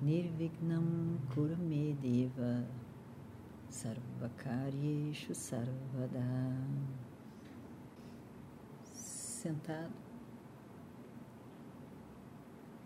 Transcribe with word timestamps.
Nirvignam 0.00 1.18
Kuramedeva 1.34 2.64
Sarvakaryeshu 3.68 5.34
Sarvada 5.34 6.54
Sentado 8.94 9.92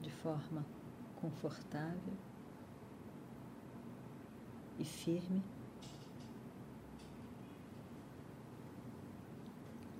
de 0.00 0.10
forma 0.10 0.64
confortável 1.16 2.14
e 4.78 4.84
firme, 4.84 5.42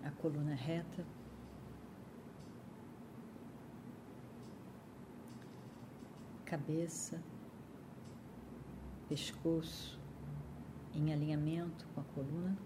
a 0.04 0.10
coluna 0.10 0.54
reta. 0.54 1.04
Cabeça, 6.52 7.18
pescoço 9.08 9.98
em 10.92 11.10
alinhamento 11.10 11.88
com 11.94 12.02
a 12.02 12.04
coluna. 12.04 12.58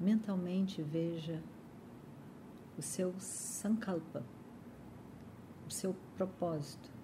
Mentalmente 0.00 0.80
veja 0.80 1.42
o 2.78 2.80
seu 2.80 3.12
sankalpa, 3.20 4.24
o 5.66 5.70
seu 5.70 5.94
propósito. 6.16 6.95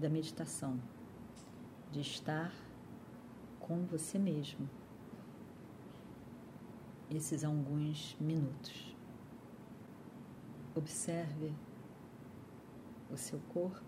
Da 0.00 0.08
meditação, 0.08 0.80
de 1.92 2.00
estar 2.00 2.50
com 3.60 3.84
você 3.84 4.18
mesmo. 4.18 4.68
Esses 7.10 7.44
alguns 7.44 8.16
minutos. 8.18 8.96
Observe 10.74 11.52
o 13.10 13.16
seu 13.16 13.38
corpo. 13.52 13.84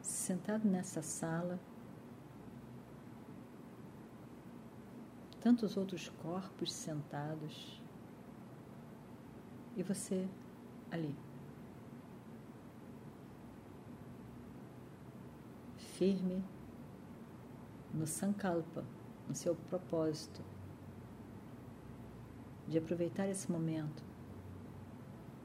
Sentado 0.00 0.68
nessa 0.68 1.02
sala, 1.02 1.58
tantos 5.40 5.76
outros 5.76 6.08
corpos 6.08 6.72
sentados 6.72 7.81
e 9.76 9.82
você 9.82 10.28
ali. 10.90 11.14
Firme 15.76 16.42
no 17.92 18.06
Sankalpa, 18.06 18.84
no 19.28 19.34
seu 19.34 19.54
propósito 19.54 20.42
de 22.66 22.78
aproveitar 22.78 23.28
esse 23.28 23.50
momento 23.50 24.02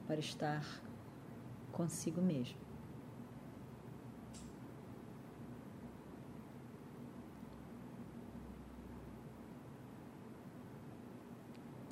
para 0.07 0.19
estar 0.19 0.63
consigo 1.71 2.21
mesmo. 2.21 2.57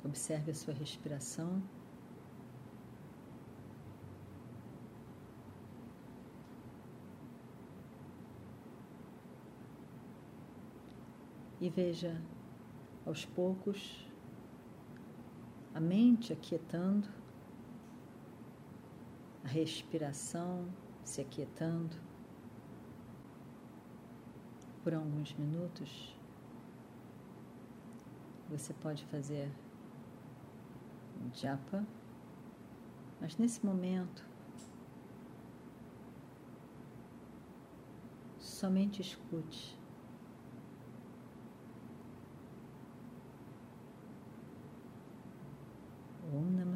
Observe 0.04 0.50
a 0.50 0.54
sua 0.54 0.72
respiração. 0.72 1.62
E 11.60 11.70
veja 11.70 12.20
aos 13.04 13.24
poucos 13.24 14.06
a 15.74 15.80
mente 15.80 16.32
aquietando, 16.32 17.08
a 19.44 19.48
respiração 19.48 20.68
se 21.04 21.20
aquietando 21.20 21.96
por 24.82 24.94
alguns 24.94 25.34
minutos. 25.34 26.16
Você 28.48 28.72
pode 28.74 29.04
fazer 29.06 29.50
japa, 31.34 31.84
mas 33.20 33.36
nesse 33.36 33.64
momento 33.64 34.24
somente 38.38 39.02
escute 39.02 39.76
Om 46.32 46.50
Namah 46.56 46.75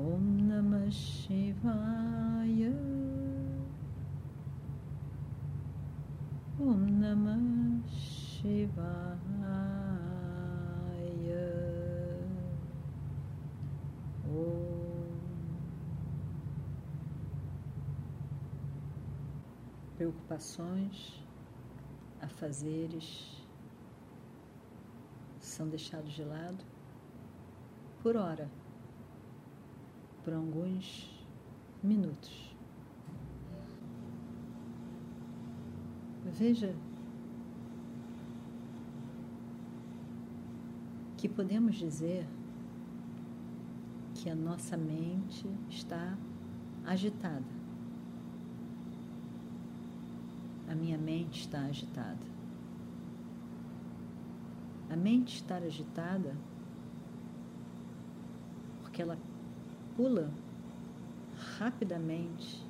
Om 0.00 0.48
Namah 0.48 0.90
Shivaya. 0.90 2.72
Om 6.58 7.00
Namah 7.00 7.84
Shivaya. 7.86 8.80
Om. 14.24 14.70
Preocupações, 19.98 21.22
afazeres, 22.22 23.44
são 25.38 25.68
deixados 25.68 26.14
de 26.14 26.24
lado 26.24 26.64
por 28.02 28.16
hora, 28.16 28.50
por 30.24 30.34
alguns 30.34 31.10
minutos. 31.82 32.54
Veja 36.38 36.74
que 41.16 41.28
podemos 41.28 41.76
dizer 41.76 42.26
que 44.14 44.30
a 44.30 44.34
nossa 44.34 44.76
mente 44.76 45.46
está 45.68 46.16
agitada. 46.86 47.44
A 50.68 50.74
minha 50.74 50.96
mente 50.96 51.40
está 51.40 51.64
agitada. 51.66 52.30
A 54.88 54.96
mente 54.96 55.36
estar 55.36 55.62
agitada 55.62 56.34
porque 58.80 59.02
ela 59.02 59.18
pula 60.00 60.30
rapidamente 61.58 62.66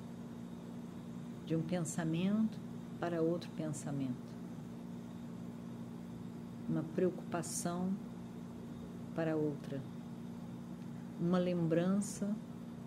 de 1.46 1.54
um 1.54 1.62
pensamento 1.62 2.58
para 2.98 3.22
outro 3.22 3.48
pensamento. 3.52 4.28
uma 6.68 6.82
preocupação 6.94 7.92
para 9.14 9.36
outra, 9.36 9.80
uma 11.20 11.38
lembrança 11.38 12.34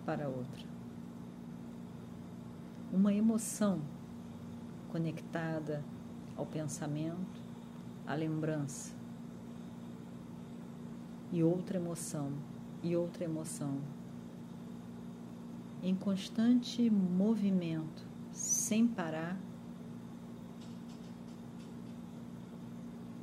para 0.04 0.28
outra, 0.28 0.66
uma 2.92 3.14
emoção 3.14 3.80
conectada 4.90 5.82
ao 6.36 6.44
pensamento, 6.44 7.42
à 8.06 8.14
lembrança, 8.14 8.94
e 11.32 11.42
outra 11.42 11.78
emoção, 11.78 12.30
e 12.82 12.94
outra 12.96 13.24
emoção, 13.24 13.80
em 15.84 15.94
constante 15.94 16.88
movimento, 16.88 18.06
sem 18.32 18.88
parar 18.88 19.38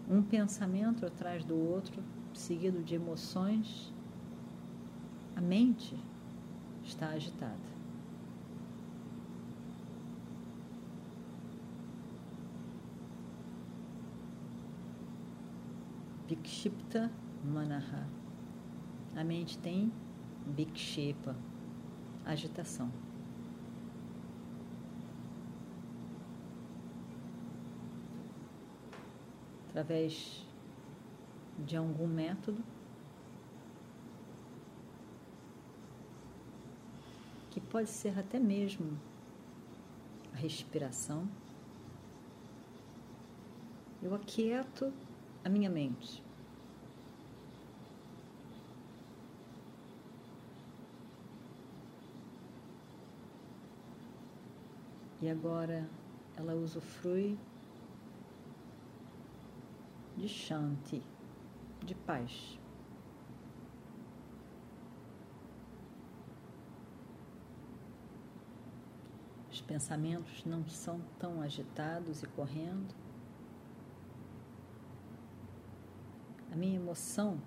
um 0.07 0.21
pensamento 0.21 1.03
atrás 1.03 1.43
do 1.43 1.55
outro, 1.57 2.03
seguido 2.35 2.83
de 2.83 2.93
emoções, 2.93 3.91
a 5.35 5.41
mente 5.41 5.97
está 6.83 7.07
agitada. 7.09 7.57
Vikshipta 16.27 17.11
Manaha. 17.43 18.07
A 19.15 19.23
mente 19.23 19.57
tem 19.57 19.91
Vikshepa, 20.45 21.35
agitação. 22.33 22.91
através 29.71 30.45
de 31.57 31.77
algum 31.77 32.05
método 32.05 32.61
que 37.49 37.59
pode 37.59 37.89
ser 37.89 38.17
até 38.19 38.37
mesmo 38.37 38.99
a 40.33 40.37
respiração. 40.37 41.27
Eu 44.03 44.13
aquieto 44.13 44.91
a 45.43 45.49
minha 45.49 45.69
mente. 45.69 46.23
E 55.21 55.29
agora 55.29 55.87
ela 56.35 56.55
usufrui 56.55 57.37
de 60.17 60.27
Shanti, 60.27 61.03
de 61.85 61.93
paz. 61.93 62.59
Os 69.51 69.61
pensamentos 69.61 70.43
não 70.43 70.67
são 70.67 71.01
tão 71.19 71.41
agitados 71.41 72.23
e 72.23 72.27
correndo. 72.27 72.95
A 76.51 76.55
minha 76.55 76.77
emoção, 76.77 77.39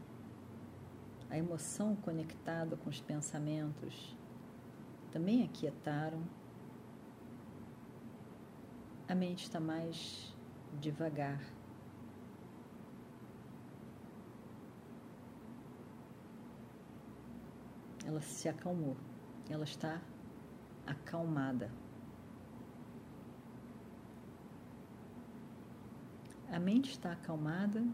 a 1.28 1.36
emoção 1.36 1.96
conectada 1.96 2.76
com 2.76 2.88
os 2.88 3.00
pensamentos, 3.00 4.16
também 5.10 5.42
aquietaram. 5.42 6.22
A 9.08 9.14
mente 9.14 9.44
está 9.44 9.60
mais 9.60 10.34
devagar. 10.80 11.40
ela 18.14 18.20
se 18.20 18.48
acalmou, 18.48 18.96
ela 19.48 19.64
está 19.64 20.00
acalmada. 20.86 21.70
A 26.52 26.58
mente 26.60 26.90
está 26.90 27.12
acalmada 27.12 27.84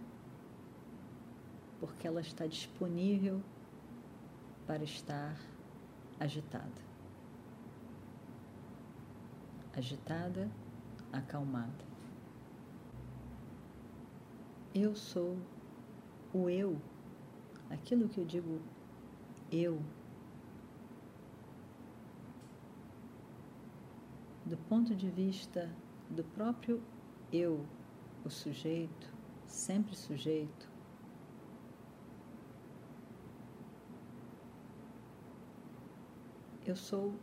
porque 1.78 2.06
ela 2.06 2.20
está 2.20 2.46
disponível 2.46 3.40
para 4.66 4.84
estar 4.84 5.34
agitada. 6.18 6.90
Agitada, 9.74 10.50
acalmada. 11.12 11.84
Eu 14.74 14.94
sou 14.94 15.36
o 16.32 16.48
eu, 16.48 16.80
aquilo 17.68 18.08
que 18.08 18.18
eu 18.18 18.24
digo 18.24 18.60
eu. 19.50 19.82
Do 24.46 24.56
ponto 24.56 24.94
de 24.94 25.08
vista 25.10 25.68
do 26.08 26.24
próprio 26.24 26.82
eu, 27.32 27.64
o 28.24 28.30
sujeito, 28.30 29.12
sempre 29.46 29.96
sujeito, 29.96 30.70
eu 36.64 36.76
sou 36.76 37.14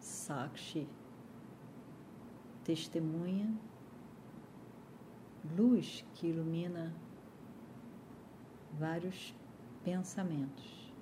Sakshi, 0.00 0.88
testemunha, 2.66 3.48
luz 5.56 6.04
que 6.14 6.26
ilumina 6.26 6.92
vários 8.76 9.32
pensamentos. 9.84 10.92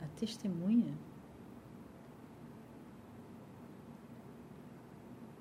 A 0.00 0.06
testemunha 0.18 0.96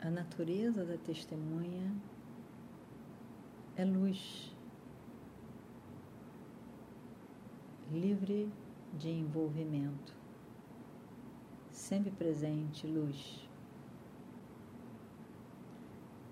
A 0.01 0.09
natureza 0.09 0.85
da 0.85 0.97
testemunha 0.97 1.93
é 3.75 3.83
luz, 3.83 4.55
livre 7.91 8.49
de 8.97 9.09
envolvimento, 9.09 10.15
sempre 11.69 12.11
presente 12.11 12.87
luz, 12.87 13.48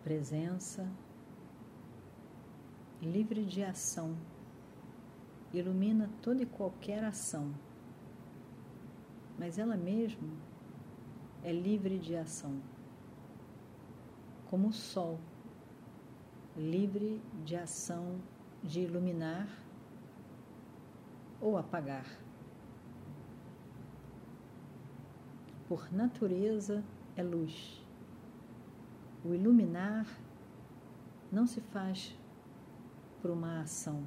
presença, 0.08 0.90
livre 3.02 3.44
de 3.44 3.62
ação, 3.62 4.16
ilumina 5.54 6.10
toda 6.22 6.42
e 6.44 6.46
qualquer 6.46 7.04
ação, 7.04 7.54
mas 9.38 9.60
ela 9.60 9.76
mesma 9.76 10.30
é 11.44 11.52
livre 11.52 12.00
de 12.00 12.16
ação 12.16 12.62
como 14.50 14.70
o 14.70 14.72
sol, 14.74 15.20
livre 16.56 17.22
de 17.44 17.58
ação 17.58 18.22
de 18.64 18.80
iluminar 18.80 19.50
ou 21.42 21.58
apagar. 21.58 22.08
Por 25.68 25.92
natureza 25.92 26.82
é 27.18 27.22
luz. 27.22 27.86
O 29.24 29.34
iluminar 29.34 30.08
não 31.32 31.46
se 31.46 31.60
faz 31.60 32.18
por 33.22 33.32
uma 33.32 33.62
ação, 33.62 34.04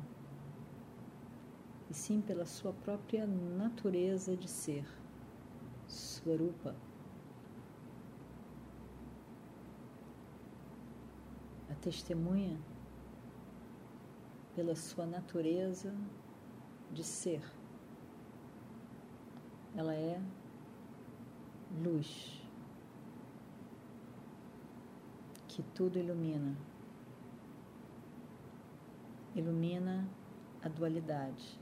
e 1.90 1.94
sim 1.94 2.20
pela 2.20 2.46
sua 2.46 2.72
própria 2.72 3.26
natureza 3.26 4.36
de 4.36 4.48
ser, 4.48 4.86
Swarupa. 5.86 6.74
testemunha 11.80 12.60
pela 14.54 14.76
sua 14.76 15.06
natureza 15.06 15.94
de 16.92 17.02
ser. 17.02 17.42
Ela 19.74 19.94
é 19.94 20.20
luz 21.82 22.39
que 25.56 25.62
tudo 25.74 25.98
ilumina. 25.98 26.56
Ilumina 29.34 30.08
a 30.62 30.68
dualidade. 30.68 31.58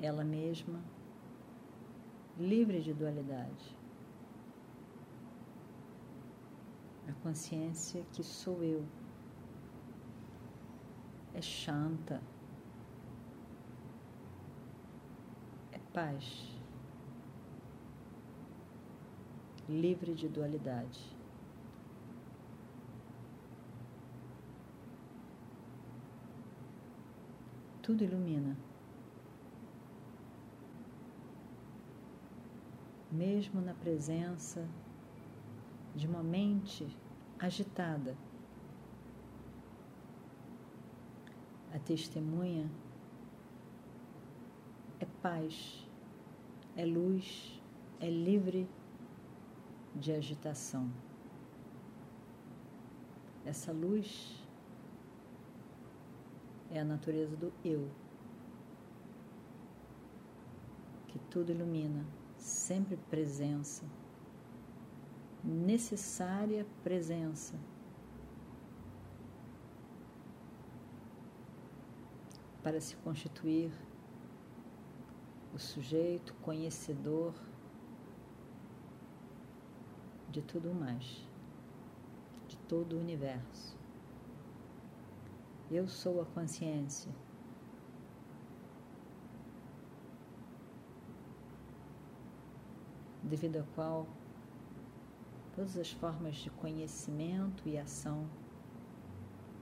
Ela 0.00 0.24
mesma 0.24 0.80
livre 2.38 2.80
de 2.80 2.92
dualidade. 2.92 3.82
a 7.08 7.12
consciência 7.22 8.04
que 8.12 8.22
sou 8.22 8.62
eu. 8.62 8.84
É 11.34 11.40
chanta, 11.40 12.20
é 15.72 15.78
paz, 15.92 16.58
livre 19.68 20.14
de 20.14 20.28
dualidade. 20.28 21.21
Tudo 27.82 28.04
ilumina. 28.04 28.56
Mesmo 33.10 33.60
na 33.60 33.74
presença 33.74 34.66
de 35.94 36.06
uma 36.06 36.22
mente 36.22 36.86
agitada, 37.38 38.16
a 41.74 41.78
testemunha 41.80 42.70
é 45.00 45.06
paz, 45.20 45.86
é 46.76 46.86
luz, 46.86 47.60
é 48.00 48.08
livre 48.08 48.68
de 49.94 50.12
agitação. 50.12 50.88
Essa 53.44 53.72
luz 53.72 54.41
é 56.72 56.80
a 56.80 56.84
natureza 56.84 57.36
do 57.36 57.52
eu, 57.62 57.86
que 61.06 61.18
tudo 61.30 61.52
ilumina, 61.52 62.02
sempre 62.38 62.96
presença, 62.96 63.84
necessária 65.44 66.66
presença. 66.82 67.54
Para 72.62 72.80
se 72.80 72.96
constituir 72.96 73.70
o 75.54 75.58
sujeito 75.58 76.32
conhecedor 76.40 77.34
de 80.30 80.40
tudo 80.40 80.72
mais, 80.72 81.28
de 82.48 82.56
todo 82.56 82.96
o 82.96 82.98
universo. 82.98 83.81
Eu 85.74 85.88
sou 85.88 86.20
a 86.20 86.26
consciência. 86.26 87.10
Devido 93.22 93.56
a 93.56 93.62
qual 93.74 94.06
todas 95.56 95.78
as 95.78 95.90
formas 95.90 96.36
de 96.36 96.50
conhecimento 96.50 97.66
e 97.66 97.78
ação 97.78 98.28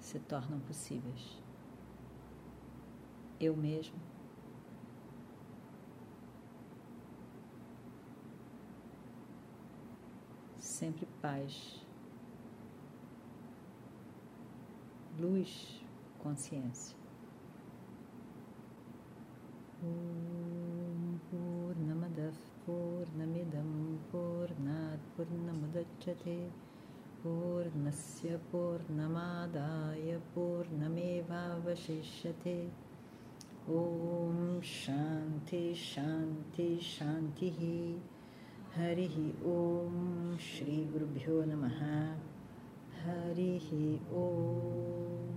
se 0.00 0.18
tornam 0.18 0.58
possíveis. 0.58 1.40
Eu 3.38 3.56
mesmo 3.56 3.96
sempre 10.58 11.06
paz, 11.22 11.86
luz 15.16 15.88
consciência. 16.22 16.96
Om 19.82 21.18
Purnamadav 21.30 22.36
Purnamidam 22.64 23.98
Purnat 24.10 25.00
Purnamudachyate 25.16 26.50
पूर्णस्य 27.22 28.36
पूर्णमादाय 28.50 30.16
पूर्णमेवावशिष्यते 30.34 30.94
ॐ 33.78 34.38
शान्ति 34.64 35.60
शान्ति 35.80 36.68
शान्तिः 36.84 37.58
हरिः 38.76 39.16
ॐ 39.54 40.38
श्रीगुरुभ्यो 40.46 41.36
नमः 41.50 41.82
हरिः 43.02 43.68
Om 44.22 45.29